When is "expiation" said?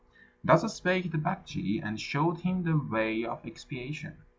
3.45-4.17